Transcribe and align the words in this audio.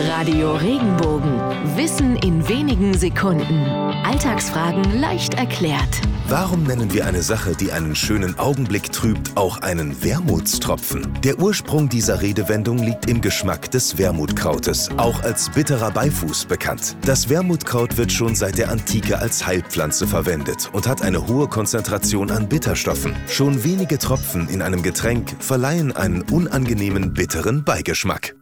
Radio 0.00 0.54
Regenbogen. 0.54 1.40
Wissen 1.76 2.14
in 2.18 2.48
wenigen 2.48 2.96
Sekunden. 2.96 3.64
Alltagsfragen 4.04 5.00
leicht 5.00 5.34
erklärt. 5.34 6.00
Warum 6.28 6.62
nennen 6.62 6.92
wir 6.92 7.04
eine 7.04 7.20
Sache, 7.20 7.56
die 7.56 7.72
einen 7.72 7.96
schönen 7.96 8.38
Augenblick 8.38 8.92
trübt, 8.92 9.36
auch 9.36 9.58
einen 9.58 10.04
Wermutstropfen? 10.04 11.18
Der 11.24 11.40
Ursprung 11.40 11.88
dieser 11.88 12.22
Redewendung 12.22 12.78
liegt 12.78 13.10
im 13.10 13.20
Geschmack 13.20 13.72
des 13.72 13.98
Wermutkrautes, 13.98 14.90
auch 14.98 15.24
als 15.24 15.50
bitterer 15.50 15.90
Beifuß 15.90 16.44
bekannt. 16.44 16.96
Das 17.04 17.28
Wermutkraut 17.28 17.96
wird 17.96 18.12
schon 18.12 18.36
seit 18.36 18.56
der 18.56 18.70
Antike 18.70 19.18
als 19.18 19.44
Heilpflanze 19.44 20.06
verwendet 20.06 20.70
und 20.72 20.86
hat 20.86 21.02
eine 21.02 21.26
hohe 21.26 21.48
Konzentration 21.48 22.30
an 22.30 22.48
Bitterstoffen. 22.48 23.16
Schon 23.26 23.64
wenige 23.64 23.98
Tropfen 23.98 24.48
in 24.48 24.62
einem 24.62 24.82
Getränk 24.84 25.34
verleihen 25.40 25.90
einen 25.90 26.22
unangenehmen 26.22 27.14
bitteren 27.14 27.64
Beigeschmack. 27.64 28.37